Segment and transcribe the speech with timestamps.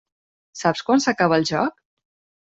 [0.61, 1.75] Saps quan s'acaba el joc?